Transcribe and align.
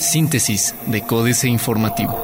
Síntesis 0.00 0.74
de 0.86 1.02
Códice 1.02 1.48
Informativo. 1.48 2.18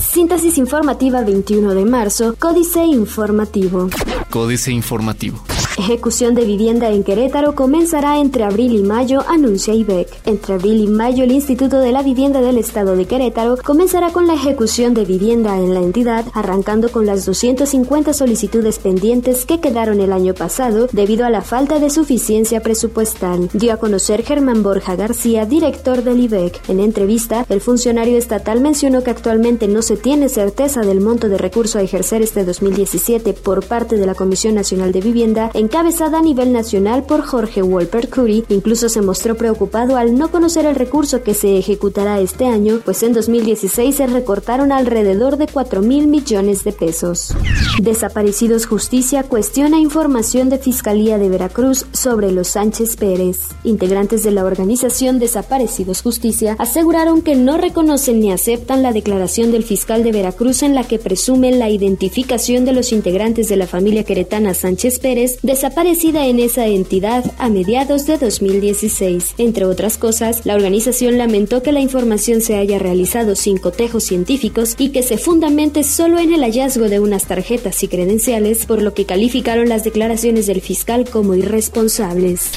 Síntesis 0.00 0.58
informativa 0.58 1.22
21 1.22 1.74
de 1.74 1.84
marzo, 1.84 2.36
Códice 2.38 2.84
Informativo. 2.84 3.88
Códice 4.30 4.70
Informativo. 4.72 5.42
Ejecución 5.76 6.36
de 6.36 6.44
vivienda 6.44 6.90
en 6.90 7.02
Querétaro 7.02 7.56
comenzará 7.56 8.20
entre 8.20 8.44
abril 8.44 8.76
y 8.76 8.82
mayo, 8.84 9.24
anuncia 9.26 9.74
IBEC. 9.74 10.08
Entre 10.24 10.54
abril 10.54 10.80
y 10.84 10.86
mayo, 10.86 11.24
el 11.24 11.32
Instituto 11.32 11.80
de 11.80 11.90
la 11.90 12.04
Vivienda 12.04 12.40
del 12.40 12.58
Estado 12.58 12.94
de 12.94 13.06
Querétaro 13.06 13.56
comenzará 13.56 14.10
con 14.12 14.28
la 14.28 14.34
ejecución 14.34 14.94
de 14.94 15.04
vivienda 15.04 15.58
en 15.58 15.74
la 15.74 15.80
entidad, 15.80 16.26
arrancando 16.32 16.90
con 16.90 17.06
las 17.06 17.26
250 17.26 18.12
solicitudes 18.14 18.78
pendientes 18.78 19.46
que 19.46 19.60
quedaron 19.60 20.00
el 20.00 20.12
año 20.12 20.32
pasado 20.32 20.86
debido 20.92 21.26
a 21.26 21.30
la 21.30 21.42
falta 21.42 21.80
de 21.80 21.90
suficiencia 21.90 22.60
presupuestal, 22.60 23.50
dio 23.52 23.72
a 23.72 23.78
conocer 23.78 24.22
Germán 24.22 24.62
Borja 24.62 24.94
García, 24.94 25.44
director 25.44 26.04
del 26.04 26.20
IBEC. 26.20 26.68
En 26.68 26.78
entrevista, 26.78 27.46
el 27.48 27.60
funcionario 27.60 28.16
estatal 28.16 28.60
mencionó 28.60 29.02
que 29.02 29.10
actualmente 29.10 29.66
no 29.66 29.82
se 29.82 29.96
tiene 29.96 30.28
certeza 30.28 30.82
del 30.82 31.00
monto 31.00 31.28
de 31.28 31.36
recurso 31.36 31.80
a 31.80 31.82
ejercer 31.82 32.22
este 32.22 32.44
2017 32.44 33.32
por 33.32 33.66
parte 33.66 33.96
de 33.96 34.06
la 34.06 34.14
Comisión 34.14 34.54
Nacional 34.54 34.92
de 34.92 35.00
Vivienda 35.00 35.50
en 35.52 35.63
encabezada 35.64 36.18
a 36.18 36.22
nivel 36.22 36.52
nacional 36.52 37.04
por 37.04 37.22
Jorge 37.22 37.62
Wolper 37.62 38.08
Curry, 38.08 38.44
incluso 38.50 38.90
se 38.90 39.00
mostró 39.00 39.34
preocupado 39.34 39.96
al 39.96 40.16
no 40.16 40.30
conocer 40.30 40.66
el 40.66 40.74
recurso 40.74 41.22
que 41.22 41.32
se 41.32 41.56
ejecutará 41.56 42.20
este 42.20 42.44
año, 42.44 42.80
pues 42.84 43.02
en 43.02 43.14
2016 43.14 43.96
se 43.96 44.06
recortaron 44.06 44.72
alrededor 44.72 45.38
de 45.38 45.46
4 45.46 45.80
mil 45.80 46.06
millones 46.06 46.64
de 46.64 46.72
pesos. 46.72 47.34
Desaparecidos 47.80 48.66
Justicia 48.66 49.22
cuestiona 49.22 49.80
información 49.80 50.50
de 50.50 50.58
Fiscalía 50.58 51.16
de 51.16 51.30
Veracruz 51.30 51.86
sobre 51.92 52.30
los 52.30 52.48
Sánchez 52.48 52.96
Pérez. 52.96 53.38
Integrantes 53.64 54.22
de 54.22 54.32
la 54.32 54.44
organización 54.44 55.18
Desaparecidos 55.18 56.02
Justicia 56.02 56.56
aseguraron 56.58 57.22
que 57.22 57.36
no 57.36 57.56
reconocen 57.56 58.20
ni 58.20 58.32
aceptan 58.32 58.82
la 58.82 58.92
declaración 58.92 59.50
del 59.50 59.64
fiscal 59.64 60.04
de 60.04 60.12
Veracruz 60.12 60.62
en 60.62 60.74
la 60.74 60.84
que 60.84 60.98
presume 60.98 61.52
la 61.52 61.70
identificación 61.70 62.66
de 62.66 62.72
los 62.72 62.92
integrantes 62.92 63.48
de 63.48 63.56
la 63.56 63.66
familia 63.66 64.04
queretana 64.04 64.52
Sánchez 64.52 64.98
Pérez 64.98 65.38
de 65.42 65.53
desaparecida 65.54 66.26
en 66.26 66.40
esa 66.40 66.66
entidad 66.66 67.24
a 67.38 67.48
mediados 67.48 68.06
de 68.06 68.18
2016. 68.18 69.34
Entre 69.38 69.64
otras 69.64 69.98
cosas, 69.98 70.44
la 70.44 70.56
organización 70.56 71.16
lamentó 71.16 71.62
que 71.62 71.70
la 71.70 71.78
información 71.78 72.40
se 72.40 72.56
haya 72.56 72.80
realizado 72.80 73.36
sin 73.36 73.58
cotejos 73.58 74.02
científicos 74.02 74.74
y 74.78 74.88
que 74.88 75.04
se 75.04 75.16
fundamente 75.16 75.84
solo 75.84 76.18
en 76.18 76.34
el 76.34 76.40
hallazgo 76.40 76.88
de 76.88 76.98
unas 76.98 77.26
tarjetas 77.26 77.80
y 77.84 77.86
credenciales, 77.86 78.66
por 78.66 78.82
lo 78.82 78.94
que 78.94 79.06
calificaron 79.06 79.68
las 79.68 79.84
declaraciones 79.84 80.48
del 80.48 80.60
fiscal 80.60 81.08
como 81.08 81.36
irresponsables. 81.36 82.50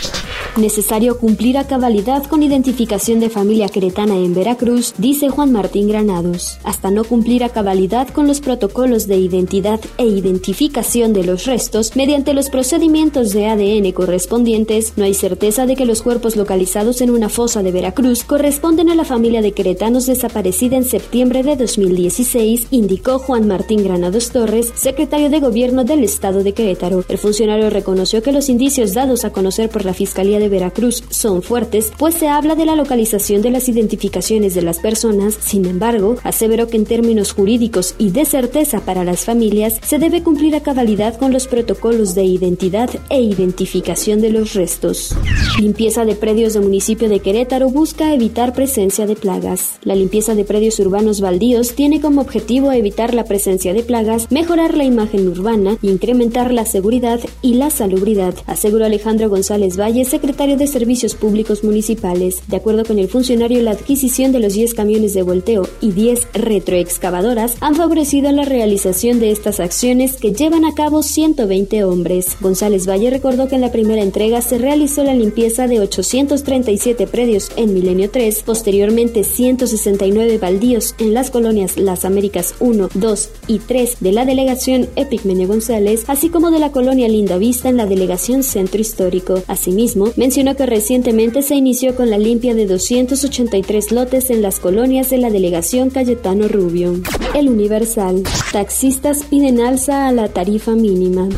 Necesario 0.56 1.20
cumplir 1.20 1.60
a 1.60 1.68
cabalidad 1.68 2.24
con 2.24 2.42
identificación 2.42 3.20
de 3.20 3.30
familia 3.30 3.70
queretana 3.70 4.16
en 4.16 4.34
Veracruz, 4.34 4.96
dice 4.98 5.30
Juan 5.30 5.52
Martín 5.52 5.88
Granados. 5.88 6.58
Hasta 6.64 6.90
no 6.90 7.04
cumplir 7.04 7.44
a 7.44 7.50
cabalidad 7.50 8.08
con 8.08 8.26
los 8.26 8.42
protocolos 8.42 9.06
de 9.06 9.18
identidad 9.18 9.80
e 10.00 10.08
identificación 10.08 11.14
de 11.14 11.24
los 11.24 11.46
restos 11.46 11.96
mediante 11.96 12.34
los 12.34 12.50
procedimientos 12.50 12.87
de 12.88 13.48
ADN 13.48 13.92
correspondientes, 13.92 14.94
no 14.96 15.04
hay 15.04 15.14
certeza 15.14 15.66
de 15.66 15.76
que 15.76 15.86
los 15.86 16.02
cuerpos 16.02 16.38
localizados 16.38 17.02
en 17.02 17.10
una 17.10 17.28
fosa 17.28 17.62
de 17.62 17.74
Veracruz 17.74 18.24
corresponden 18.24 18.90
a 18.90 18.96
la 18.96 19.04
familia 19.04 19.42
de 19.42 19.52
queretanos 19.52 20.06
desaparecida 20.06 20.78
en 20.78 20.86
septiembre 20.86 21.44
de 21.44 21.58
2016, 21.58 22.68
indicó 22.72 23.20
Juan 23.20 23.46
Martín 23.46 23.84
Granados 23.84 24.32
Torres, 24.32 24.72
secretario 24.74 25.30
de 25.30 25.42
Gobierno 25.42 25.84
del 25.84 26.04
Estado 26.06 26.44
de 26.44 26.54
Querétaro. 26.54 27.04
El 27.10 27.18
funcionario 27.18 27.70
reconoció 27.70 28.24
que 28.24 28.32
los 28.32 28.48
indicios 28.48 28.94
dados 28.94 29.26
a 29.26 29.32
conocer 29.32 29.70
por 29.70 29.84
la 29.84 29.94
Fiscalía 29.94 30.40
de 30.40 30.48
Veracruz 30.48 31.04
son 31.10 31.44
fuertes, 31.44 31.92
pues 31.98 32.16
se 32.16 32.30
habla 32.30 32.56
de 32.56 32.66
la 32.66 32.76
localización 32.76 33.42
de 33.42 33.52
las 33.52 33.68
identificaciones 33.68 34.56
de 34.56 34.62
las 34.62 34.80
personas. 34.80 35.38
Sin 35.42 35.66
embargo, 35.66 36.16
aseveró 36.24 36.68
que 36.68 36.78
en 36.78 36.86
términos 36.86 37.34
jurídicos 37.34 37.96
y 37.98 38.12
de 38.12 38.24
certeza 38.24 38.80
para 38.80 39.04
las 39.04 39.26
familias, 39.26 39.80
se 39.86 40.00
debe 40.00 40.24
cumplir 40.24 40.56
a 40.56 40.64
cabalidad 40.64 41.18
con 41.18 41.34
los 41.34 41.48
protocolos 41.48 42.16
de 42.16 42.24
identidad 42.24 42.77
e 43.10 43.22
identificación 43.22 44.22
de 44.22 44.30
los 44.30 44.54
restos. 44.54 45.16
Limpieza 45.60 46.06
de 46.06 46.16
predios 46.16 46.54
del 46.54 46.64
municipio 46.64 47.10
de 47.10 47.20
Querétaro 47.20 47.70
busca 47.70 48.14
evitar 48.14 48.54
presencia 48.54 49.08
de 49.08 49.16
plagas. 49.16 49.80
La 49.84 49.96
limpieza 49.96 50.36
de 50.36 50.44
predios 50.44 50.80
urbanos 50.80 51.20
baldíos 51.20 51.74
tiene 51.74 52.02
como 52.02 52.22
objetivo 52.22 52.72
evitar 52.72 53.16
la 53.16 53.24
presencia 53.24 53.74
de 53.74 53.82
plagas, 53.82 54.32
mejorar 54.32 54.78
la 54.78 54.84
imagen 54.84 55.28
urbana, 55.28 55.78
incrementar 55.82 56.54
la 56.54 56.66
seguridad 56.66 57.20
y 57.42 57.56
la 57.56 57.72
salubridad, 57.72 58.36
aseguró 58.46 58.86
Alejandro 58.86 59.30
González 59.30 59.80
Valle, 59.80 60.06
secretario 60.06 60.56
de 60.56 60.68
Servicios 60.68 61.16
Públicos 61.16 61.64
Municipales. 61.64 62.44
De 62.48 62.58
acuerdo 62.58 62.86
con 62.86 63.00
el 63.00 63.08
funcionario, 63.08 63.62
la 63.64 63.72
adquisición 63.72 64.32
de 64.32 64.40
los 64.40 64.54
10 64.54 64.76
camiones 64.76 65.16
de 65.16 65.24
volteo 65.24 65.68
y 65.82 65.92
10 65.94 66.28
retroexcavadoras 66.34 67.58
han 67.60 67.76
favorecido 67.76 68.32
la 68.32 68.46
realización 68.46 69.20
de 69.20 69.32
estas 69.32 69.60
acciones 69.60 70.18
que 70.18 70.34
llevan 70.34 70.66
a 70.66 70.76
cabo 70.76 71.02
120 71.02 71.84
hombres. 71.84 72.38
González 72.42 72.67
Valle 72.70 73.10
recordó 73.10 73.48
que 73.48 73.56
en 73.56 73.62
la 73.62 73.72
primera 73.72 74.02
entrega 74.02 74.42
se 74.42 74.58
realizó 74.58 75.04
la 75.04 75.14
limpieza 75.14 75.68
de 75.68 75.80
837 75.80 77.08
predios 77.08 77.50
en 77.56 77.74
Milenio 77.74 78.10
3, 78.10 78.44
posteriormente 78.44 79.24
169 79.24 80.38
baldíos 80.38 80.94
en 81.00 81.14
las 81.14 81.32
colonias 81.32 81.78
Las 81.78 82.04
Américas 82.04 82.56
1, 82.60 82.90
2 82.94 83.30
y 83.48 83.60
3 83.60 83.98
de 84.02 84.12
la 84.12 84.26
delegación 84.26 84.90
Epigmenio 84.96 85.48
González, 85.48 86.04
así 86.08 86.30
como 86.30 86.52
de 86.52 86.60
la 86.60 86.72
colonia 86.72 87.08
Linda 87.08 87.38
Vista 87.38 87.70
en 87.70 87.78
la 87.78 87.86
delegación 87.86 88.44
Centro 88.44 88.82
Histórico. 88.82 89.42
Asimismo, 89.48 90.12
mencionó 90.18 90.56
que 90.56 90.66
recientemente 90.66 91.42
se 91.42 91.56
inició 91.56 91.96
con 91.96 92.10
la 92.10 92.18
limpia 92.18 92.54
de 92.54 92.66
283 92.66 93.92
lotes 93.92 94.30
en 94.30 94.42
las 94.42 94.60
colonias 94.60 95.10
de 95.10 95.20
la 95.20 95.30
delegación 95.30 95.90
Cayetano 95.90 96.48
Rubio. 96.48 96.96
El 97.34 97.50
Universal. 97.50 98.24
Taxistas 98.52 99.24
piden 99.24 99.62
alza 99.62 100.08
a 100.08 100.12
la 100.12 100.28
tarifa 100.28 100.74
mínima. 100.76 101.30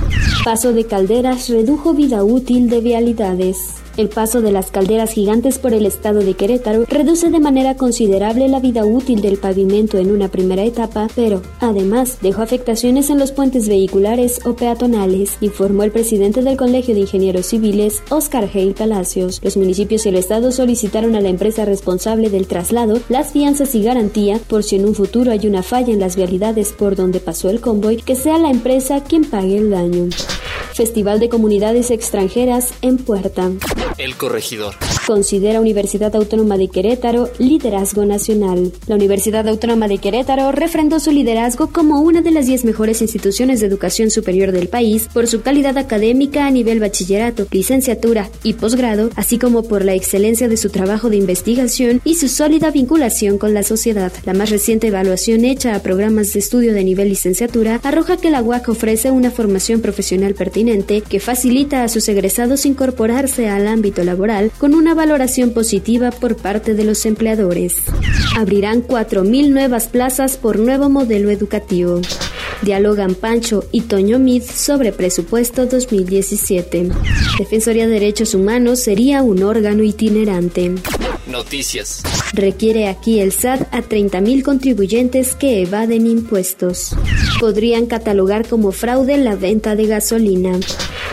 Paso 0.50 0.74
de 0.74 0.88
Calderón 0.88 1.38
redujo 1.48 1.94
vida 1.94 2.24
útil 2.24 2.72
de 2.72 2.82
vialidades. 2.82 3.76
El 4.00 4.08
paso 4.08 4.42
de 4.42 4.54
las 4.54 4.72
calderas 4.72 5.12
gigantes 5.12 5.60
por 5.60 5.74
el 5.74 5.86
estado 5.86 6.22
de 6.22 6.34
Querétaro 6.34 6.86
reduce 6.88 7.30
de 7.30 7.42
manera 7.42 7.76
considerable 7.76 8.48
la 8.48 8.62
vida 8.62 8.86
útil 8.86 9.22
del 9.22 9.38
pavimento 9.38 9.98
en 9.98 10.10
una 10.10 10.30
primera 10.30 10.64
etapa, 10.64 11.10
pero 11.18 11.42
además 11.60 12.20
dejó 12.22 12.42
afectaciones 12.42 13.10
en 13.10 13.20
los 13.20 13.34
puentes 13.34 13.68
vehiculares 13.68 14.40
o 14.46 14.56
peatonales, 14.56 15.36
informó 15.42 15.84
el 15.84 15.92
presidente 15.92 16.42
del 16.42 16.56
Colegio 16.56 16.96
de 16.96 17.02
Ingenieros 17.02 17.48
Civiles, 17.48 18.02
Oscar 18.10 18.50
Hale 18.54 18.72
Palacios. 18.72 19.42
Los 19.44 19.58
municipios 19.58 20.06
y 20.06 20.10
el 20.10 20.16
estado 20.16 20.54
solicitaron 20.54 21.18
a 21.18 21.20
la 21.20 21.28
empresa 21.28 21.66
responsable 21.66 22.30
del 22.30 22.48
traslado 22.48 23.02
las 23.10 23.34
fianzas 23.34 23.76
y 23.76 23.84
garantía 23.84 24.40
por 24.48 24.64
si 24.64 24.78
en 24.78 24.86
un 24.86 24.96
futuro 24.96 25.30
hay 25.30 25.46
una 25.46 25.62
falla 25.62 25.92
en 25.92 26.00
las 26.00 26.16
vialidades 26.16 26.72
por 26.72 26.96
donde 26.96 27.20
pasó 27.20 27.50
el 27.50 27.60
convoy, 27.60 27.98
que 27.98 28.16
sea 28.16 28.38
la 28.38 28.50
empresa 28.50 29.04
quien 29.04 29.26
pague 29.26 29.58
el 29.58 29.72
daño. 29.72 30.08
Festival 30.80 31.20
de 31.20 31.28
Comunidades 31.28 31.92
Extranjeras 31.92 32.74
en 32.82 32.96
Puerta. 32.96 33.52
El 33.98 34.16
corregidor. 34.16 34.76
Considera 35.10 35.60
Universidad 35.60 36.16
Autónoma 36.16 36.56
de 36.56 36.68
Querétaro 36.68 37.32
liderazgo 37.40 38.06
nacional. 38.06 38.72
La 38.86 38.94
Universidad 38.94 39.48
Autónoma 39.48 39.88
de 39.88 39.98
Querétaro 39.98 40.52
refrendó 40.52 41.00
su 41.00 41.12
liderazgo 41.12 41.72
como 41.72 42.02
una 42.02 42.22
de 42.22 42.30
las 42.30 42.46
10 42.46 42.66
mejores 42.66 43.02
instituciones 43.02 43.60
de 43.60 43.66
educación 43.66 44.12
superior 44.12 44.52
del 44.52 44.68
país 44.68 45.10
por 45.12 45.26
su 45.26 45.42
calidad 45.42 45.80
académica 45.80 46.46
a 46.46 46.52
nivel 46.52 46.80
bachillerato, 46.80 47.48
licenciatura 47.50 48.30
y 48.44 48.54
posgrado, 48.54 49.10
así 49.16 49.40
como 49.40 49.64
por 49.64 49.84
la 49.84 49.96
excelencia 49.96 50.48
de 50.48 50.58
su 50.58 50.70
trabajo 50.70 51.10
de 51.10 51.18
investigación 51.18 52.02
y 52.04 52.14
su 52.14 52.28
sólida 52.28 52.70
vinculación 52.70 53.40
con 53.40 53.56
la 53.56 53.64
sociedad. 53.64 54.12
La 54.26 54.36
más 54.36 54.52
reciente 54.52 54.90
evaluación 54.90 55.44
hecha 55.44 55.74
a 55.74 55.82
programas 55.82 56.34
de 56.34 56.40
estudio 56.40 56.72
de 56.72 56.84
nivel 56.84 57.10
licenciatura 57.10 57.80
arroja 57.82 58.18
que 58.18 58.30
la 58.30 58.44
UAC 58.44 58.70
ofrece 58.70 59.10
una 59.10 59.32
formación 59.32 59.82
profesional 59.82 60.36
pertinente 60.36 61.02
que 61.02 61.20
facilita 61.20 61.84
a 61.84 61.88
sus 61.88 62.08
egresados 62.10 62.68
incorporarse 62.68 63.50
al 63.50 63.68
ámbito 63.68 64.04
laboral 64.04 64.52
con 64.60 64.76
una 64.76 64.99
valoración 65.00 65.52
positiva 65.52 66.12
por 66.12 66.36
parte 66.36 66.74
de 66.74 66.84
los 66.84 67.06
empleadores. 67.06 67.78
Abrirán 68.36 68.86
4.000 68.86 69.50
nuevas 69.50 69.88
plazas 69.88 70.36
por 70.36 70.60
nuevo 70.60 70.90
modelo 70.90 71.30
educativo. 71.30 72.02
Dialogan 72.64 73.16
Pancho 73.16 73.64
y 73.72 73.82
Toño 73.82 74.20
Mid 74.20 74.44
sobre 74.44 74.92
presupuesto 74.92 75.68
2017. 75.68 76.90
Defensoría 77.38 77.88
de 77.88 77.94
Derechos 77.94 78.34
Humanos 78.34 78.82
sería 78.82 79.22
un 79.24 79.42
órgano 79.42 79.84
itinerante. 79.84 80.76
Noticias. 81.26 82.04
Requiere 82.34 82.90
aquí 82.90 83.22
el 83.22 83.32
SAT 83.32 83.74
a 83.74 83.82
30.000 83.82 84.44
contribuyentes 84.44 85.34
que 85.34 85.62
evaden 85.62 86.08
impuestos. 86.08 86.94
Podrían 87.40 87.86
catalogar 87.86 88.46
como 88.46 88.74
fraude 88.74 89.18
la 89.18 89.38
venta 89.38 89.78
de 89.78 89.86
gasolina. 89.86 90.60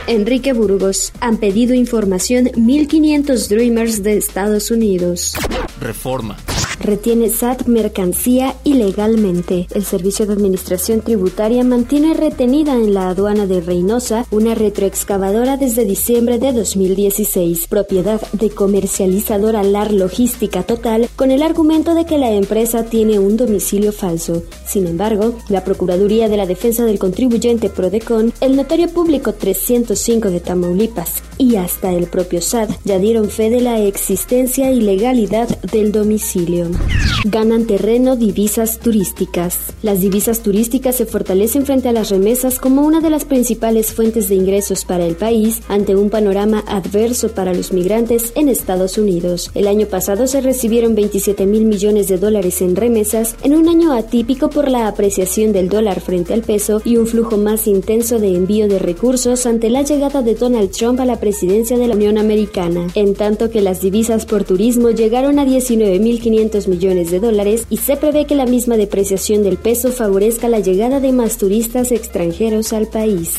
Enrique 0.07 0.53
Burgos. 0.53 1.13
Han 1.21 1.39
pedido 1.39 1.75
información 1.75 2.47
1.500 2.47 3.49
Dreamers 3.49 4.03
de 4.03 4.17
Estados 4.17 4.71
Unidos. 4.71 5.35
Reforma. 5.81 6.37
Retiene 6.87 7.31
SAT 7.31 7.67
mercancía 7.67 8.55
ilegalmente. 8.63 9.67
El 9.75 9.85
Servicio 9.85 10.25
de 10.25 10.35
Administración 10.35 11.01
Tributaria 11.01 11.65
mantiene 11.65 12.15
retenida 12.15 12.75
en 12.75 12.95
la 12.95 13.09
aduana 13.09 13.45
de 13.47 13.61
Reynosa 13.61 14.25
una 14.31 14.55
retroexcavadora 14.55 15.57
desde 15.57 15.85
diciembre 15.85 16.39
de 16.39 16.53
2016, 16.53 17.67
propiedad 17.67 18.21
de 18.31 18.51
comercializadora 18.51 19.65
LAR 19.65 19.93
Logística 19.93 20.63
Total, 20.63 21.09
con 21.17 21.33
el 21.33 21.43
argumento 21.43 21.93
de 21.97 22.07
que 22.07 22.19
la 22.19 22.31
empresa 22.31 22.85
tiene 22.85 23.19
un 23.19 23.37
domicilio 23.37 23.91
falso. 23.91 24.45
Sin 24.65 24.87
embargo, 24.87 25.37
la 25.49 25.65
Procuraduría 25.65 26.29
de 26.29 26.37
la 26.37 26.47
Defensa 26.47 26.85
del 26.85 27.01
Contribuyente 27.01 27.69
Prodecon, 27.69 28.33
el 28.41 28.55
Notario 28.55 28.87
Público 28.91 29.33
305 29.33 30.31
de 30.31 30.39
Tamaulipas 30.39 31.25
y 31.37 31.57
hasta 31.57 31.93
el 31.93 32.07
propio 32.07 32.41
SAT 32.41 32.71
ya 32.85 33.01
dieron 33.01 33.29
fe 33.29 33.51
de 33.51 33.61
la 33.61 33.81
existencia 33.81 34.71
y 34.71 34.81
legalidad 34.81 35.49
del 35.63 35.91
domicilio. 35.91 36.76
Ganan 37.29 37.67
terreno 37.67 38.15
divisas 38.15 38.79
turísticas. 38.79 39.59
Las 39.83 40.01
divisas 40.01 40.43
turísticas 40.43 40.95
se 40.95 41.07
fortalecen 41.07 41.67
frente 41.67 41.89
a 41.89 41.93
las 41.93 42.11
remesas 42.11 42.61
como 42.61 42.83
una 42.83 43.01
de 43.01 43.11
las 43.11 43.25
principales 43.25 43.93
fuentes 43.93 44.29
de 44.29 44.37
ingresos 44.37 44.85
para 44.85 45.05
el 45.05 45.17
país 45.17 45.61
ante 45.69 45.97
un 45.97 46.09
panorama 46.09 46.63
adverso 46.69 47.31
para 47.31 47.53
los 47.53 47.73
migrantes 47.73 48.33
en 48.37 48.49
Estados 48.49 48.97
Unidos. 48.97 49.51
El 49.55 49.67
año 49.67 49.87
pasado 49.87 50.29
se 50.29 50.41
recibieron 50.41 50.95
27 50.95 51.47
mil 51.47 51.65
millones 51.65 52.07
de 52.07 52.19
dólares 52.19 52.63
en 52.63 52.77
remesas 52.77 53.35
en 53.43 53.57
un 53.57 53.69
año 53.69 53.93
atípico 53.93 54.49
por 54.49 54.71
la 54.71 54.87
apreciación 54.87 55.53
del 55.53 55.69
dólar 55.69 56.01
frente 56.01 56.33
al 56.33 56.43
peso 56.43 56.81
y 56.85 56.97
un 56.97 57.09
flujo 57.09 57.37
más 57.39 57.67
intenso 57.67 58.21
de 58.21 58.37
envío 58.37 58.69
de 58.69 58.79
recursos 58.79 59.47
ante 59.47 59.69
la 59.69 59.83
llegada 59.83 60.23
de 60.23 60.37
Donald 60.37 60.71
Trump 60.71 61.01
a 61.01 61.05
la 61.05 61.19
presidencia 61.19 61.77
de 61.77 61.89
la 61.89 61.97
Unión 61.97 62.19
Americana, 62.19 62.87
en 62.95 63.15
tanto 63.15 63.51
que 63.51 63.63
las 63.63 63.81
divisas 63.81 64.27
por 64.27 64.45
turismo 64.45 64.91
llegaron 64.91 65.41
a 65.41 65.45
19.500 65.45 66.66
millones 66.69 67.11
de 67.11 67.21
dólares 67.21 67.67
y 67.71 67.79
se 67.79 67.97
prevé 67.97 68.27
que 68.27 68.35
la 68.35 68.47
misma 68.47 68.77
depreciación 68.77 69.43
del 69.43 69.57
peso 69.57 69.93
favorezca 69.93 70.49
la 70.49 70.61
llegada 70.61 71.01
de 71.01 71.13
más 71.13 71.39
turistas 71.39 71.93
extranjeros 71.93 72.73
al 72.73 72.87
país 72.87 73.39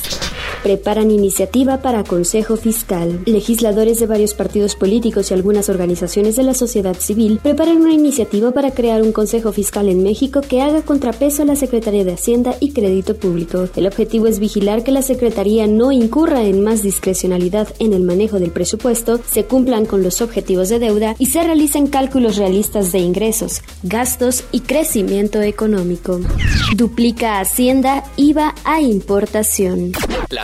preparan 0.68 1.12
iniciativa 1.12 1.78
para 1.78 2.04
Consejo 2.04 2.58
Fiscal. 2.58 3.22
Legisladores 3.26 4.02
de 4.02 4.06
varios 4.06 4.34
partidos 4.34 4.76
políticos 4.76 5.32
y 5.32 5.34
algunas 5.34 5.70
organizaciones 5.70 6.36
de 6.36 6.44
la 6.44 6.54
sociedad 6.54 6.98
civil 6.98 7.40
preparan 7.42 7.78
una 7.78 7.94
iniciativa 7.94 8.52
para 8.52 8.72
crear 8.72 9.02
un 9.02 9.14
Consejo 9.14 9.54
Fiscal 9.54 9.88
en 9.88 10.04
México 10.04 10.42
que 10.42 10.62
haga 10.62 10.82
contrapeso 10.82 11.44
a 11.44 11.46
la 11.46 11.56
Secretaría 11.56 12.04
de 12.04 12.12
Hacienda 12.12 12.54
y 12.60 12.74
Crédito 12.74 13.16
Público. 13.16 13.70
El 13.78 13.88
objetivo 13.88 14.28
es 14.28 14.40
vigilar 14.40 14.84
que 14.84 14.92
la 14.92 15.04
Secretaría 15.04 15.68
no 15.68 15.94
incurra 15.94 16.44
en 16.44 16.62
más 16.62 16.84
discrecionalidad 16.84 17.70
en 17.80 17.94
el 17.94 18.04
manejo 18.04 18.38
del 18.38 18.52
presupuesto, 18.52 19.22
se 19.26 19.46
cumplan 19.46 19.86
con 19.86 20.04
los 20.04 20.20
objetivos 20.20 20.68
de 20.68 20.80
deuda 20.80 21.16
y 21.18 21.28
se 21.28 21.44
realicen 21.44 21.88
cálculos 21.88 22.36
realistas 22.36 22.92
de 22.92 23.00
ingresos, 23.00 23.62
gastos 23.84 24.44
y 24.52 24.60
crecimiento 24.60 25.42
económico. 25.42 26.20
Duplica 26.76 27.40
Hacienda 27.40 28.04
IVA 28.18 28.54
a 28.66 28.82
importación. 28.82 29.94
La 30.30 30.44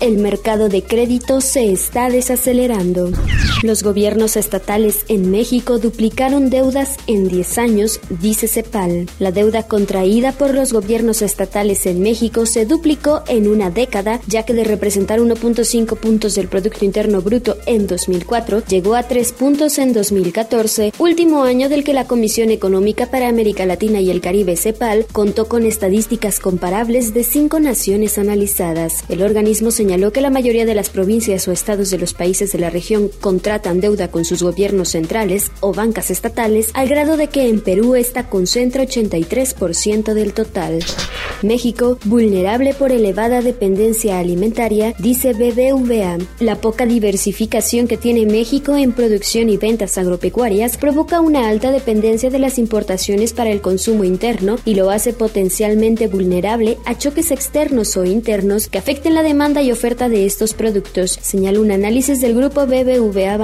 El 0.00 0.18
mercado 0.18 0.68
de 0.68 0.82
crédito 0.82 1.40
se 1.40 1.70
está 1.70 2.08
desacelerando. 2.08 3.12
Los 3.62 3.84
gobiernos 3.84 4.36
estatales 4.36 5.04
en 5.06 5.30
México 5.30 5.78
duplicaron 5.78 6.50
deudas 6.50 6.96
en 7.06 7.28
10 7.28 7.58
años, 7.58 8.00
dice 8.10 8.48
CEPAL. 8.48 9.06
La 9.20 9.30
deuda 9.30 9.68
contraída 9.68 10.32
por 10.32 10.52
los 10.52 10.72
gobiernos 10.72 11.22
estatales 11.22 11.86
en 11.86 12.02
México 12.02 12.44
se 12.44 12.66
duplicó 12.66 13.22
en 13.28 13.46
una 13.46 13.70
década, 13.70 14.20
ya 14.26 14.42
que 14.42 14.52
de 14.52 14.64
representar 14.64 15.20
1.5 15.20 15.96
puntos 15.96 16.34
del 16.34 16.48
Producto 16.48 16.84
Interno 16.84 17.22
Bruto 17.22 17.56
en 17.66 17.86
2004, 17.86 18.64
llegó 18.66 18.96
a 18.96 19.04
3 19.04 19.30
puntos 19.30 19.78
en 19.78 19.92
2014, 19.92 20.92
último 20.98 21.44
año 21.44 21.68
del 21.68 21.84
que 21.84 21.94
la 21.94 22.08
Comisión 22.08 22.50
Económica 22.50 23.12
para 23.12 23.28
América 23.28 23.64
Latina 23.64 24.00
y 24.00 24.10
el 24.10 24.20
Caribe 24.20 24.56
CEPAL 24.56 25.06
contó 25.12 25.46
con 25.46 25.66
estadísticas 25.66 26.40
comparables 26.40 27.14
de 27.14 27.22
cinco 27.22 27.60
naciones 27.60 28.18
analizadas. 28.18 29.04
El 29.08 29.22
organismo 29.22 29.70
señaló 29.70 30.12
que 30.12 30.20
la 30.20 30.30
mayoría 30.30 30.66
de 30.66 30.74
las 30.74 30.90
provincias 30.90 31.46
o 31.46 31.52
estados 31.52 31.90
de 31.90 31.98
los 31.98 32.12
países 32.12 32.50
de 32.50 32.58
la 32.58 32.68
región 32.68 33.08
contratan 33.52 33.82
deuda 33.82 34.08
con 34.08 34.24
sus 34.24 34.42
gobiernos 34.42 34.88
centrales 34.88 35.52
o 35.60 35.74
bancas 35.74 36.10
estatales, 36.10 36.70
al 36.72 36.88
grado 36.88 37.18
de 37.18 37.26
que 37.26 37.50
en 37.50 37.60
Perú 37.60 37.96
esta 37.96 38.30
concentra 38.30 38.82
83% 38.82 40.14
del 40.14 40.32
total. 40.32 40.78
México, 41.42 41.98
vulnerable 42.04 42.72
por 42.72 42.92
elevada 42.92 43.42
dependencia 43.42 44.18
alimentaria, 44.18 44.94
dice 44.98 45.34
BBVA. 45.34 46.18
La 46.40 46.56
poca 46.56 46.86
diversificación 46.86 47.88
que 47.88 47.98
tiene 47.98 48.24
México 48.24 48.74
en 48.76 48.92
producción 48.92 49.50
y 49.50 49.58
ventas 49.58 49.98
agropecuarias 49.98 50.78
provoca 50.78 51.20
una 51.20 51.48
alta 51.48 51.72
dependencia 51.72 52.30
de 52.30 52.38
las 52.38 52.58
importaciones 52.58 53.34
para 53.34 53.50
el 53.50 53.60
consumo 53.60 54.04
interno 54.04 54.56
y 54.64 54.76
lo 54.76 54.88
hace 54.88 55.12
potencialmente 55.12 56.06
vulnerable 56.06 56.78
a 56.86 56.96
choques 56.96 57.30
externos 57.30 57.98
o 57.98 58.04
internos 58.04 58.68
que 58.68 58.78
afecten 58.78 59.14
la 59.14 59.22
demanda 59.22 59.60
y 59.62 59.72
oferta 59.72 60.08
de 60.08 60.24
estos 60.24 60.54
productos, 60.54 61.18
señala 61.20 61.60
un 61.60 61.72
análisis 61.72 62.20
del 62.20 62.34
grupo 62.34 62.66
BBVA 62.66 63.36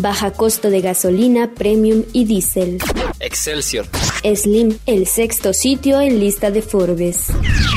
Baja 0.00 0.32
costo 0.32 0.70
de 0.70 0.80
gasolina, 0.80 1.54
premium 1.54 2.04
y 2.12 2.24
diésel. 2.24 2.78
Excelsior. 3.20 3.86
Slim, 4.22 4.78
el 4.86 5.06
sexto 5.06 5.52
sitio 5.52 6.00
en 6.00 6.20
lista 6.20 6.50
de 6.50 6.62
Forbes. 6.62 7.26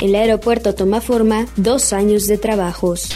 El 0.01 0.15
aeropuerto 0.15 0.73
toma 0.75 1.01
forma 1.01 1.47
dos 1.55 1.93
años 1.93 2.27
de 2.27 2.37
trabajos. 2.37 3.09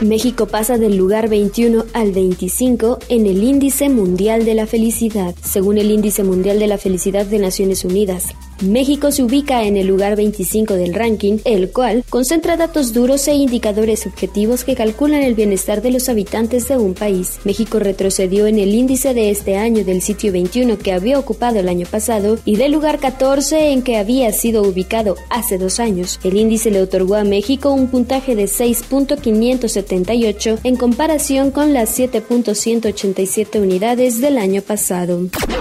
México 0.00 0.46
pasa 0.46 0.76
del 0.76 0.96
lugar 0.96 1.28
21 1.28 1.84
al 1.92 2.12
25 2.12 2.98
en 3.08 3.26
el 3.26 3.42
Índice 3.42 3.88
Mundial 3.88 4.44
de 4.44 4.54
la 4.54 4.66
Felicidad, 4.66 5.34
según 5.42 5.78
el 5.78 5.90
Índice 5.90 6.24
Mundial 6.24 6.58
de 6.58 6.66
la 6.66 6.78
Felicidad 6.78 7.26
de 7.26 7.38
Naciones 7.38 7.84
Unidas. 7.84 8.34
México 8.64 9.12
se 9.12 9.22
ubica 9.22 9.64
en 9.64 9.76
el 9.76 9.86
lugar 9.86 10.16
25 10.16 10.74
del 10.74 10.94
ranking, 10.94 11.38
el 11.44 11.70
cual 11.70 12.04
concentra 12.08 12.56
datos 12.56 12.92
duros 12.92 13.28
e 13.28 13.34
indicadores 13.34 14.06
objetivos 14.06 14.64
que 14.64 14.74
calculan 14.74 15.22
el 15.22 15.34
bienestar 15.34 15.82
de 15.82 15.90
los 15.90 16.08
habitantes 16.08 16.66
de 16.68 16.78
un 16.78 16.94
país. 16.94 17.38
México 17.44 17.78
retrocedió 17.78 18.46
en 18.46 18.58
el 18.58 18.74
índice 18.74 19.12
de 19.12 19.30
este 19.30 19.56
año 19.56 19.84
del 19.84 20.00
sitio 20.00 20.32
21 20.32 20.78
que 20.78 20.92
había 20.92 21.18
ocupado 21.18 21.60
el 21.60 21.68
año 21.68 21.86
pasado 21.90 22.38
y 22.44 22.56
del 22.56 22.72
lugar 22.72 22.98
14 22.98 23.72
en 23.72 23.82
que 23.82 23.98
había 23.98 24.32
sido 24.32 24.62
ubicado 24.62 25.16
hace 25.30 25.58
dos 25.58 25.78
años. 25.78 26.18
El 26.24 26.36
índice 26.36 26.70
le 26.70 26.80
otorgó 26.80 27.16
a 27.16 27.24
México 27.24 27.72
un 27.72 27.88
puntaje 27.88 28.34
de 28.34 28.44
6.578 28.44 30.60
en 30.64 30.76
comparación 30.76 31.50
con 31.50 31.74
las 31.74 31.98
7.187 31.98 33.60
unidades 33.60 34.20
del 34.20 34.38
año 34.38 34.62
pasado. 34.62 35.20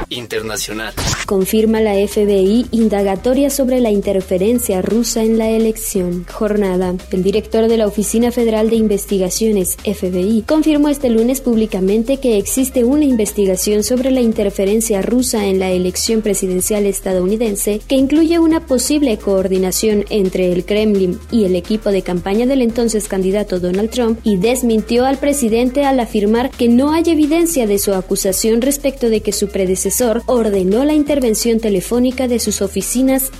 Internacional. 0.09 0.93
Confirma 1.25 1.81
la 1.81 1.95
FBI 1.95 2.67
indagatoria 2.93 3.49
sobre 3.49 3.79
la 3.79 3.89
interferencia 3.89 4.83
rusa 4.83 5.23
en 5.23 5.39
la 5.39 5.49
elección. 5.49 6.27
Jornada. 6.31 6.93
El 7.09 7.23
director 7.23 7.67
de 7.67 7.77
la 7.77 7.87
Oficina 7.87 8.31
Federal 8.31 8.69
de 8.69 8.75
Investigaciones, 8.75 9.77
FBI, 9.77 10.43
confirmó 10.43 10.89
este 10.89 11.09
lunes 11.09 11.41
públicamente 11.41 12.17
que 12.17 12.37
existe 12.37 12.83
una 12.83 13.03
investigación 13.03 13.81
sobre 13.81 14.11
la 14.11 14.21
interferencia 14.21 15.01
rusa 15.01 15.47
en 15.47 15.57
la 15.57 15.71
elección 15.71 16.21
presidencial 16.21 16.85
estadounidense 16.85 17.81
que 17.87 17.95
incluye 17.95 18.37
una 18.37 18.67
posible 18.67 19.17
coordinación 19.17 20.05
entre 20.11 20.53
el 20.53 20.63
Kremlin 20.63 21.19
y 21.31 21.45
el 21.45 21.55
equipo 21.55 21.89
de 21.89 22.03
campaña 22.03 22.45
del 22.45 22.61
entonces 22.61 23.07
candidato 23.07 23.59
Donald 23.59 23.89
Trump 23.89 24.19
y 24.23 24.37
desmintió 24.37 25.07
al 25.07 25.17
presidente 25.17 25.83
al 25.83 25.99
afirmar 25.99 26.51
que 26.51 26.69
no 26.69 26.93
hay 26.93 27.05
evidencia 27.07 27.65
de 27.65 27.79
su 27.79 27.95
acusación 27.95 28.61
respecto 28.61 29.09
de 29.09 29.21
que 29.21 29.31
su 29.31 29.47
predecesor 29.47 30.21
ordenó 30.27 30.85
la 30.85 30.93
intervención 30.93 31.59
telefónica 31.59 32.27
de 32.27 32.37
sus 32.37 32.61
oficinas 32.61 32.72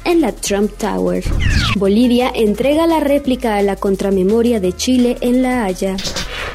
en 0.06 0.22
la 0.22 0.32
Trump 0.32 0.72
Tower. 0.78 1.24
Bolivia 1.76 2.32
entrega 2.36 2.86
la 2.86 3.00
réplica 3.00 3.56
a 3.56 3.64
la 3.64 3.76
contramemoria 3.76 4.60
de 4.60 4.72
Chile 4.74 5.18
en 5.22 5.42
La 5.42 5.66
Haya 5.66 5.96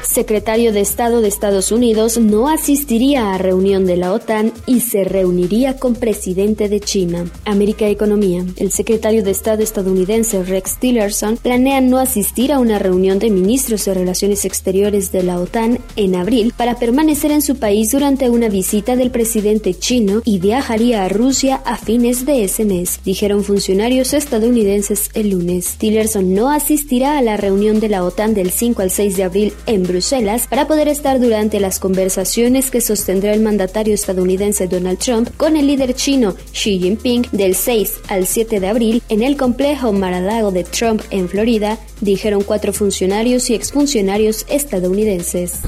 secretario 0.01 0.73
de 0.73 0.81
Estado 0.81 1.21
de 1.21 1.27
Estados 1.27 1.71
Unidos 1.71 2.17
no 2.17 2.49
asistiría 2.49 3.33
a 3.33 3.37
reunión 3.37 3.85
de 3.85 3.97
la 3.97 4.11
OTAN 4.11 4.51
y 4.65 4.81
se 4.81 5.03
reuniría 5.03 5.77
con 5.77 5.95
presidente 5.95 6.67
de 6.67 6.79
China. 6.79 7.25
América 7.45 7.87
Economía. 7.87 8.43
El 8.57 8.71
secretario 8.71 9.23
de 9.23 9.31
Estado 9.31 9.63
estadounidense 9.63 10.43
Rex 10.43 10.77
Tillerson 10.79 11.37
planea 11.37 11.81
no 11.81 11.99
asistir 11.99 12.51
a 12.51 12.59
una 12.59 12.79
reunión 12.79 13.19
de 13.19 13.29
ministros 13.29 13.85
de 13.85 13.93
Relaciones 13.93 14.45
Exteriores 14.45 15.11
de 15.11 15.23
la 15.23 15.39
OTAN 15.39 15.79
en 15.95 16.15
abril 16.15 16.53
para 16.57 16.75
permanecer 16.75 17.31
en 17.31 17.41
su 17.41 17.57
país 17.57 17.91
durante 17.91 18.29
una 18.29 18.49
visita 18.49 18.95
del 18.95 19.11
presidente 19.11 19.73
chino 19.73 20.21
y 20.25 20.39
viajaría 20.39 21.05
a 21.05 21.09
Rusia 21.09 21.61
a 21.65 21.77
fines 21.77 22.25
de 22.25 22.43
ese 22.43 22.65
mes, 22.65 22.99
dijeron 23.05 23.43
funcionarios 23.43 24.13
estadounidenses 24.13 25.09
el 25.13 25.29
lunes. 25.29 25.75
Tillerson 25.77 26.33
no 26.33 26.49
asistirá 26.49 27.17
a 27.17 27.21
la 27.21 27.37
reunión 27.37 27.79
de 27.79 27.89
la 27.89 28.03
OTAN 28.03 28.33
del 28.33 28.51
5 28.51 28.81
al 28.81 28.91
6 28.91 29.17
de 29.17 29.23
abril 29.23 29.53
en 29.65 29.78
Bruselas 29.83 29.99
Bruselas 29.99 30.47
para 30.47 30.65
poder 30.65 30.87
estar 30.87 31.19
durante 31.19 31.59
las 31.59 31.77
conversaciones 31.77 32.71
que 32.71 32.79
sostendrá 32.79 33.33
el 33.33 33.41
mandatario 33.41 33.93
estadounidense 33.93 34.65
Donald 34.65 34.97
Trump 34.97 35.29
con 35.35 35.57
el 35.57 35.67
líder 35.67 35.93
chino 35.93 36.35
Xi 36.53 36.79
Jinping 36.79 37.27
del 37.33 37.53
6 37.53 37.99
al 38.07 38.25
7 38.25 38.61
de 38.61 38.67
abril 38.69 39.03
en 39.09 39.21
el 39.21 39.35
complejo 39.35 39.91
Mar-a-Lago 39.91 40.51
de 40.51 40.63
Trump 40.63 41.01
en 41.09 41.27
Florida, 41.27 41.77
dijeron 41.99 42.43
cuatro 42.43 42.71
funcionarios 42.71 43.49
y 43.49 43.55
exfuncionarios 43.55 44.45
estadounidenses. 44.47 45.59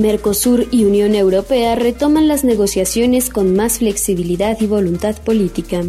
Mercosur 0.00 0.66
y 0.70 0.86
Unión 0.86 1.14
Europea 1.14 1.74
retoman 1.74 2.26
las 2.26 2.42
negociaciones 2.42 3.28
con 3.28 3.54
más 3.54 3.80
flexibilidad 3.80 4.58
y 4.62 4.66
voluntad 4.66 5.14
política. 5.22 5.82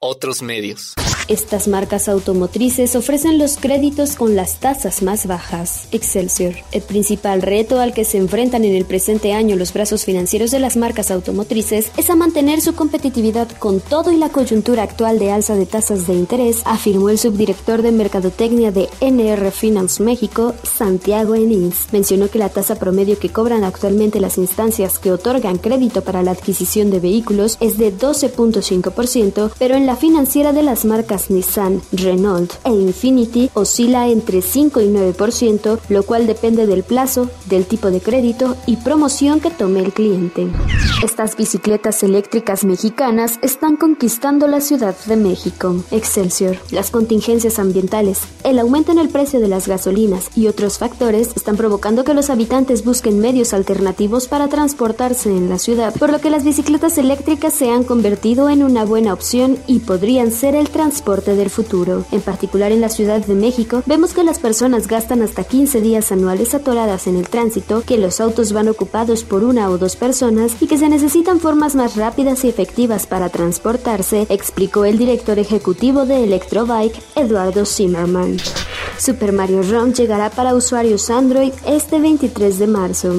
Otros 0.00 0.40
medios. 0.40 0.94
Estas 1.30 1.68
marcas 1.68 2.08
automotrices 2.08 2.96
ofrecen 2.96 3.38
los 3.38 3.56
créditos 3.56 4.16
con 4.16 4.34
las 4.34 4.56
tasas 4.56 5.00
más 5.00 5.28
bajas. 5.28 5.86
Excelsior. 5.92 6.56
El 6.72 6.82
principal 6.82 7.40
reto 7.40 7.78
al 7.78 7.94
que 7.94 8.04
se 8.04 8.18
enfrentan 8.18 8.64
en 8.64 8.74
el 8.74 8.84
presente 8.84 9.32
año 9.32 9.54
los 9.54 9.72
brazos 9.72 10.04
financieros 10.04 10.50
de 10.50 10.58
las 10.58 10.76
marcas 10.76 11.12
automotrices 11.12 11.92
es 11.96 12.10
a 12.10 12.16
mantener 12.16 12.60
su 12.60 12.74
competitividad 12.74 13.48
con 13.60 13.78
todo 13.78 14.10
y 14.10 14.16
la 14.16 14.30
coyuntura 14.30 14.82
actual 14.82 15.20
de 15.20 15.30
alza 15.30 15.54
de 15.54 15.66
tasas 15.66 16.08
de 16.08 16.14
interés, 16.14 16.62
afirmó 16.64 17.10
el 17.10 17.18
subdirector 17.18 17.82
de 17.82 17.92
Mercadotecnia 17.92 18.72
de 18.72 18.88
NR 19.00 19.52
Finance 19.52 20.02
México, 20.02 20.54
Santiago 20.64 21.36
Enins. 21.36 21.92
Mencionó 21.92 22.28
que 22.28 22.40
la 22.40 22.48
tasa 22.48 22.74
promedio 22.74 23.16
que 23.20 23.28
cobran 23.28 23.62
actualmente 23.62 24.18
las 24.18 24.36
instancias 24.36 24.98
que 24.98 25.12
otorgan 25.12 25.58
crédito 25.58 26.02
para 26.02 26.24
la 26.24 26.32
adquisición 26.32 26.90
de 26.90 26.98
vehículos 26.98 27.56
es 27.60 27.78
de 27.78 27.96
12.5%, 27.96 29.52
pero 29.60 29.76
en 29.76 29.86
la 29.86 29.94
financiera 29.94 30.52
de 30.52 30.64
las 30.64 30.84
marcas 30.84 31.19
Nissan, 31.28 31.82
Renault 31.92 32.54
e 32.64 32.70
Infinity 32.70 33.50
oscila 33.54 34.08
entre 34.08 34.40
5 34.40 34.80
y 34.80 34.86
9%, 34.86 35.78
lo 35.90 36.02
cual 36.04 36.26
depende 36.26 36.66
del 36.66 36.82
plazo, 36.82 37.28
del 37.46 37.66
tipo 37.66 37.90
de 37.90 38.00
crédito 38.00 38.56
y 38.66 38.76
promoción 38.76 39.40
que 39.40 39.50
tome 39.50 39.80
el 39.80 39.92
cliente. 39.92 40.48
Estas 41.04 41.36
bicicletas 41.36 42.02
eléctricas 42.02 42.64
mexicanas 42.64 43.38
están 43.42 43.76
conquistando 43.76 44.46
la 44.46 44.60
Ciudad 44.60 44.96
de 45.06 45.16
México. 45.16 45.76
Excelsior. 45.90 46.56
Las 46.70 46.90
contingencias 46.90 47.58
ambientales, 47.58 48.20
el 48.44 48.58
aumento 48.58 48.92
en 48.92 48.98
el 48.98 49.08
precio 49.08 49.40
de 49.40 49.48
las 49.48 49.68
gasolinas 49.68 50.30
y 50.36 50.46
otros 50.46 50.78
factores 50.78 51.32
están 51.34 51.56
provocando 51.56 52.04
que 52.04 52.14
los 52.14 52.30
habitantes 52.30 52.84
busquen 52.84 53.18
medios 53.18 53.52
alternativos 53.52 54.28
para 54.28 54.48
transportarse 54.48 55.28
en 55.30 55.48
la 55.48 55.58
ciudad, 55.58 55.92
por 55.94 56.10
lo 56.10 56.20
que 56.20 56.30
las 56.30 56.44
bicicletas 56.44 56.96
eléctricas 56.98 57.52
se 57.52 57.70
han 57.70 57.84
convertido 57.84 58.48
en 58.48 58.62
una 58.62 58.84
buena 58.84 59.12
opción 59.12 59.58
y 59.66 59.80
podrían 59.80 60.30
ser 60.30 60.54
el 60.54 60.70
transporte 60.70 61.09
del 61.10 61.50
futuro. 61.50 62.04
En 62.12 62.20
particular 62.20 62.70
en 62.70 62.80
la 62.80 62.88
Ciudad 62.88 63.24
de 63.24 63.34
México, 63.34 63.82
vemos 63.84 64.14
que 64.14 64.22
las 64.22 64.38
personas 64.38 64.86
gastan 64.86 65.22
hasta 65.22 65.42
15 65.42 65.80
días 65.80 66.12
anuales 66.12 66.54
atoradas 66.54 67.08
en 67.08 67.16
el 67.16 67.28
tránsito, 67.28 67.82
que 67.84 67.98
los 67.98 68.20
autos 68.20 68.52
van 68.52 68.68
ocupados 68.68 69.24
por 69.24 69.42
una 69.42 69.70
o 69.70 69.76
dos 69.76 69.96
personas 69.96 70.52
y 70.60 70.68
que 70.68 70.78
se 70.78 70.88
necesitan 70.88 71.40
formas 71.40 71.74
más 71.74 71.96
rápidas 71.96 72.44
y 72.44 72.48
efectivas 72.48 73.08
para 73.08 73.28
transportarse, 73.28 74.26
explicó 74.28 74.84
el 74.84 74.98
director 74.98 75.40
ejecutivo 75.40 76.06
de 76.06 76.22
Electrobike, 76.22 77.02
Eduardo 77.16 77.66
Zimmerman. 77.66 78.36
Super 78.96 79.32
Mario 79.32 79.62
Run 79.62 79.92
llegará 79.92 80.30
para 80.30 80.54
usuarios 80.54 81.10
Android 81.10 81.52
este 81.66 81.98
23 81.98 82.58
de 82.58 82.66
marzo. 82.68 83.14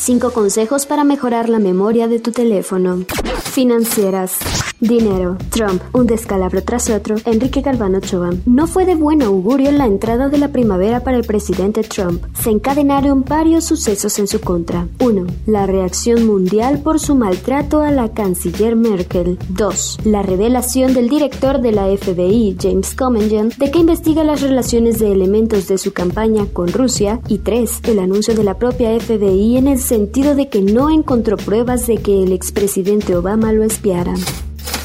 5 0.00 0.32
consejos 0.32 0.84
para 0.84 1.04
mejorar 1.04 1.48
la 1.48 1.60
memoria 1.60 2.08
de 2.08 2.18
tu 2.18 2.32
teléfono. 2.32 3.04
Financieras. 3.44 4.38
Dinero. 4.80 5.36
Trump. 5.50 5.80
Un 5.92 6.08
descalabro 6.08 6.64
tras 6.64 6.90
otro. 6.90 7.11
Enrique 7.24 7.60
Galvano 7.60 7.98
Ochoa. 7.98 8.30
No 8.46 8.66
fue 8.66 8.84
de 8.84 8.94
buen 8.94 9.22
augurio 9.22 9.70
la 9.72 9.86
entrada 9.86 10.28
de 10.28 10.38
la 10.38 10.48
primavera 10.48 11.00
para 11.00 11.16
el 11.16 11.24
presidente 11.24 11.82
Trump. 11.82 12.22
Se 12.34 12.50
encadenaron 12.50 13.24
varios 13.24 13.64
sucesos 13.64 14.18
en 14.18 14.26
su 14.26 14.40
contra. 14.40 14.88
1. 15.00 15.26
La 15.46 15.66
reacción 15.66 16.26
mundial 16.26 16.80
por 16.82 17.00
su 17.00 17.14
maltrato 17.14 17.80
a 17.80 17.90
la 17.90 18.10
canciller 18.10 18.76
Merkel. 18.76 19.38
2. 19.50 20.00
La 20.04 20.22
revelación 20.22 20.94
del 20.94 21.08
director 21.08 21.60
de 21.60 21.72
la 21.72 21.86
FBI, 21.86 22.56
James 22.60 22.94
Comingen, 22.94 23.50
de 23.58 23.70
que 23.70 23.78
investiga 23.78 24.24
las 24.24 24.40
relaciones 24.40 24.98
de 24.98 25.12
elementos 25.12 25.68
de 25.68 25.78
su 25.78 25.92
campaña 25.92 26.46
con 26.52 26.68
Rusia. 26.68 27.20
Y 27.28 27.38
3. 27.38 27.80
El 27.84 27.98
anuncio 27.98 28.34
de 28.34 28.44
la 28.44 28.58
propia 28.58 28.98
FBI 28.98 29.56
en 29.56 29.68
el 29.68 29.78
sentido 29.78 30.34
de 30.34 30.48
que 30.48 30.62
no 30.62 30.90
encontró 30.90 31.36
pruebas 31.36 31.86
de 31.86 31.98
que 31.98 32.22
el 32.22 32.32
expresidente 32.32 33.16
Obama 33.16 33.52
lo 33.52 33.62
espiara. 33.62 34.14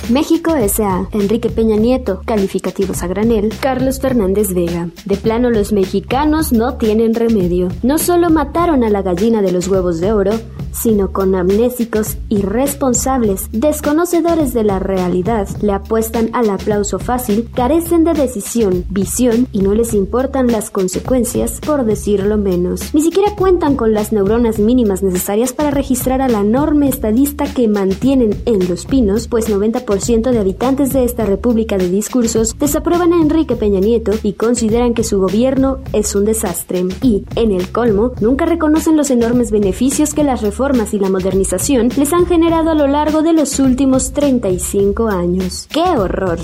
México 0.09 0.55
S.A. 0.55 1.09
Enrique 1.11 1.49
Peña 1.49 1.75
Nieto, 1.75 2.21
calificativos 2.25 3.03
a 3.03 3.07
granel, 3.07 3.51
Carlos 3.59 3.99
Fernández 3.99 4.53
Vega. 4.53 4.89
De 5.03 5.17
plano 5.17 5.49
los 5.49 5.73
mexicanos 5.73 6.53
no 6.53 6.75
tienen 6.75 7.13
remedio. 7.13 7.67
No 7.83 7.97
solo 7.97 8.29
mataron 8.29 8.85
a 8.85 8.89
la 8.89 9.01
gallina 9.01 9.41
de 9.41 9.51
los 9.51 9.67
huevos 9.67 9.99
de 9.99 10.13
oro, 10.13 10.31
sino 10.81 11.11
con 11.11 11.35
amnésicos 11.35 12.17
irresponsables, 12.29 13.49
desconocedores 13.51 14.53
de 14.53 14.63
la 14.63 14.79
realidad, 14.79 15.47
le 15.61 15.73
apuestan 15.73 16.29
al 16.33 16.49
aplauso 16.49 16.99
fácil, 16.99 17.49
carecen 17.53 18.03
de 18.03 18.13
decisión, 18.13 18.85
visión 18.89 19.47
y 19.51 19.61
no 19.61 19.73
les 19.73 19.93
importan 19.93 20.47
las 20.47 20.69
consecuencias, 20.69 21.59
por 21.65 21.85
decirlo 21.85 22.37
menos. 22.37 22.93
Ni 22.93 23.01
siquiera 23.01 23.35
cuentan 23.35 23.75
con 23.75 23.93
las 23.93 24.11
neuronas 24.11 24.59
mínimas 24.59 25.01
necesarias 25.01 25.53
para 25.53 25.71
registrar 25.71 26.21
a 26.21 26.27
la 26.27 26.41
enorme 26.41 26.89
estadista 26.89 27.45
que 27.45 27.67
mantienen 27.67 28.35
en 28.45 28.69
Los 28.69 28.85
Pinos, 28.85 29.27
pues 29.27 29.49
90% 29.49 30.31
de 30.31 30.39
habitantes 30.39 30.93
de 30.93 31.03
esta 31.03 31.25
república 31.25 31.77
de 31.77 31.89
discursos 31.89 32.55
desaprueban 32.59 33.13
a 33.13 33.21
Enrique 33.21 33.55
Peña 33.55 33.79
Nieto 33.79 34.11
y 34.21 34.33
consideran 34.33 34.93
que 34.93 35.03
su 35.03 35.19
gobierno 35.19 35.79
es 35.93 36.15
un 36.15 36.25
desastre. 36.25 36.85
Y, 37.01 37.23
en 37.35 37.51
el 37.51 37.71
colmo, 37.71 38.11
nunca 38.19 38.45
reconocen 38.45 38.97
los 38.97 39.09
enormes 39.09 39.51
beneficios 39.51 40.13
que 40.13 40.23
las 40.23 40.41
reformas 40.41 40.66
y 40.67 40.99
la 40.99 41.09
modernización 41.09 41.89
les 41.95 42.11
han 42.11 42.25
generado 42.25 42.71
a 42.71 42.75
lo 42.75 42.87
largo 42.87 43.21
de 43.21 43.31
los 43.31 43.57
últimos 43.59 44.11
35 44.11 45.07
años. 45.07 45.65
¡Qué 45.71 45.79
horror! 45.79 46.39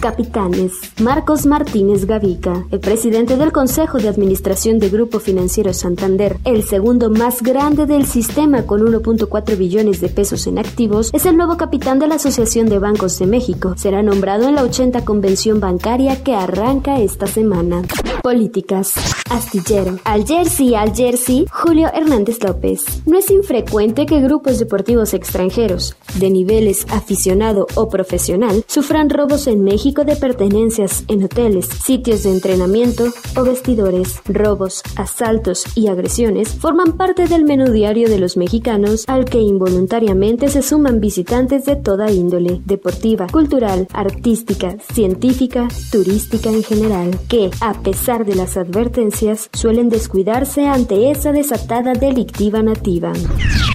Capitanes. 0.00 0.72
Marcos 1.00 1.46
Martínez 1.46 2.06
Gavica, 2.06 2.66
el 2.72 2.80
presidente 2.80 3.36
del 3.36 3.52
Consejo 3.52 3.98
de 3.98 4.08
Administración 4.08 4.80
de 4.80 4.88
Grupo 4.88 5.20
Financiero 5.20 5.72
Santander, 5.72 6.38
el 6.44 6.64
segundo 6.64 7.08
más 7.08 7.40
grande 7.40 7.86
del 7.86 8.04
sistema 8.04 8.66
con 8.66 8.80
1.4 8.80 9.56
billones 9.56 10.00
de 10.00 10.08
pesos 10.08 10.48
en 10.48 10.58
activos, 10.58 11.10
es 11.14 11.24
el 11.24 11.36
nuevo 11.36 11.56
capitán 11.56 12.00
de 12.00 12.08
la 12.08 12.16
Asociación 12.16 12.68
de 12.68 12.80
Bancos 12.80 13.16
de 13.20 13.26
México. 13.26 13.74
Será 13.76 14.02
nombrado 14.02 14.48
en 14.48 14.56
la 14.56 14.64
80 14.64 15.04
convención 15.04 15.60
bancaria 15.60 16.22
que 16.24 16.34
arranca 16.34 16.98
esta 16.98 17.28
semana. 17.28 17.82
Políticas. 18.22 18.94
Astillero. 19.30 19.98
Al 20.04 20.24
jersey, 20.26 20.74
al 20.74 20.94
jersey, 20.94 21.46
Julio 21.50 21.88
Hernández 21.92 22.42
López. 22.44 22.84
No 23.06 23.18
es 23.18 23.30
infrecuente 23.30 24.06
que 24.06 24.20
grupos 24.20 24.58
deportivos 24.58 25.14
extranjeros, 25.14 25.96
de 26.14 26.30
niveles 26.30 26.86
aficionado 26.90 27.66
o 27.74 27.88
profesional, 27.88 28.64
sufran 28.66 29.10
robos 29.10 29.46
en 29.46 29.64
México 29.64 30.04
de 30.04 30.16
pertenencias 30.16 31.04
en 31.08 31.24
hoteles, 31.24 31.66
sitios 31.66 32.22
de 32.22 32.30
entrenamiento 32.30 33.06
o 33.36 33.42
vestidores. 33.42 34.20
Robos, 34.26 34.82
asaltos 34.96 35.64
y 35.74 35.88
agresiones 35.88 36.50
forman 36.50 36.92
parte 36.92 37.26
del 37.26 37.44
menú 37.44 37.72
diario 37.72 38.08
de 38.08 38.18
los 38.18 38.36
mexicanos 38.36 39.04
al 39.08 39.24
que 39.24 39.40
involuntariamente 39.40 40.48
se 40.48 40.62
suman 40.62 41.00
visitantes 41.00 41.64
de 41.64 41.76
toda 41.76 42.10
índole, 42.10 42.60
deportiva, 42.64 43.26
cultural, 43.26 43.88
artística, 43.92 44.76
científica, 44.92 45.68
turística 45.90 46.50
en 46.50 46.62
general, 46.62 47.18
que, 47.28 47.50
a 47.60 47.74
pesar 47.82 48.24
de 48.24 48.34
las 48.34 48.56
advertencias, 48.56 49.15
suelen 49.52 49.88
descuidarse 49.88 50.66
ante 50.66 51.10
esa 51.10 51.32
desatada 51.32 51.94
delictiva 51.94 52.62
nativa. 52.62 53.12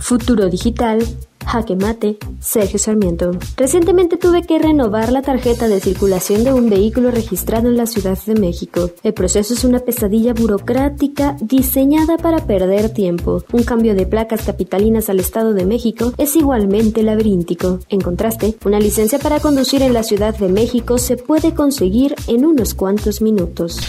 Futuro 0.01 0.50
Digital 0.50 1.00
Jaque 1.45 1.75
Mate, 1.75 2.17
Sergio 2.39 2.79
Sarmiento. 2.79 3.31
Recientemente 3.57 4.17
tuve 4.17 4.43
que 4.43 4.60
renovar 4.60 5.12
la 5.12 5.21
tarjeta 5.21 5.67
de 5.67 5.79
circulación 5.79 6.43
de 6.43 6.53
un 6.53 6.69
vehículo 6.69 7.12
registrado 7.12 7.69
en 7.69 7.77
la 7.77 7.86
Ciudad 7.86 8.17
de 8.25 8.36
México. 8.36 8.89
El 9.03 9.13
proceso 9.13 9.53
es 9.53 9.63
una 9.63 9.79
pesadilla 9.79 10.33
burocrática 10.33 11.36
diseñada 11.41 12.17
para 12.17 12.45
perder 12.45 12.89
tiempo. 12.93 13.43
Un 13.51 13.63
cambio 13.63 13.95
de 13.95 14.05
placas 14.05 14.43
capitalinas 14.43 15.10
al 15.10 15.19
Estado 15.19 15.53
de 15.53 15.65
México 15.65 16.13
es 16.17 16.36
igualmente 16.36 17.03
laberíntico. 17.03 17.79
En 17.89 18.01
contraste, 18.01 18.55
una 18.65 18.79
licencia 18.79 19.19
para 19.19 19.39
conducir 19.39 19.81
en 19.81 19.93
la 19.93 20.03
Ciudad 20.03 20.38
de 20.38 20.50
México 20.50 20.98
se 20.98 21.17
puede 21.17 21.53
conseguir 21.53 22.15
en 22.27 22.45
unos 22.45 22.74
cuantos 22.74 23.21
minutos 23.21 23.79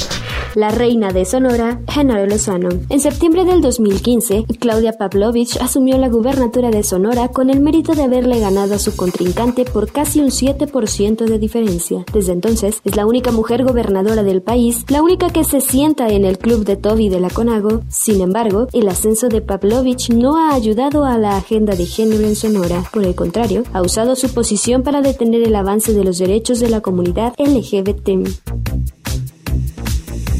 la 0.55 0.71
reina 0.71 1.13
de 1.13 1.25
Sonora, 1.25 1.81
Genaro 1.89 2.27
Lozano. 2.27 2.69
En 2.89 3.01
septiembre 3.01 3.45
del 3.45 3.61
2015, 3.61 4.45
Claudia 4.61 4.93
Pavlovich 4.93 5.57
asumió 5.61 5.99
la 5.99 6.09
gubernatura 6.09 6.71
de 6.71 6.83
Sonora 6.83 7.29
con 7.43 7.51
el 7.51 7.59
mérito 7.59 7.97
de 7.97 8.05
haberle 8.05 8.39
ganado 8.39 8.77
a 8.77 8.79
su 8.79 8.95
contrincante 8.95 9.65
por 9.65 9.91
casi 9.91 10.21
un 10.21 10.29
7% 10.29 11.25
de 11.25 11.39
diferencia. 11.41 12.05
Desde 12.13 12.31
entonces, 12.31 12.81
es 12.85 12.95
la 12.95 13.05
única 13.05 13.33
mujer 13.33 13.65
gobernadora 13.65 14.23
del 14.23 14.43
país, 14.43 14.85
la 14.87 15.03
única 15.03 15.29
que 15.31 15.43
se 15.43 15.61
sienta 15.61 16.09
en 16.11 16.25
el 16.25 16.39
club 16.39 16.65
de 16.65 16.77
Toby 16.77 17.09
de 17.09 17.19
la 17.19 17.31
Conago. 17.31 17.83
Sin 17.89 18.21
embargo, 18.21 18.69
el 18.73 18.89
ascenso 18.89 19.29
de 19.29 19.41
Pavlovich 19.41 20.11
no 20.11 20.37
ha 20.37 20.55
ayudado 20.55 21.05
a 21.05 21.19
la 21.19 21.37
agenda 21.37 21.75
de 21.75 21.85
género 21.85 22.23
en 22.23 22.37
Sonora. 22.37 22.85
Por 22.93 23.03
el 23.03 23.17
contrario, 23.17 23.65
ha 23.73 23.83
usado 23.83 24.15
su 24.15 24.33
posición 24.33 24.85
para 24.85 25.03
detener 25.03 25.43
el 25.43 25.57
avance 25.57 25.93
de 25.93 26.05
los 26.05 26.19
derechos 26.19 26.61
de 26.61 26.69
la 26.69 26.81
comunidad 26.81 27.35
LGBT. 27.39 28.29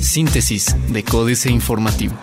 Síntesis 0.01 0.77
de 0.89 1.03
Códice 1.03 1.51
Informativo. 1.51 2.15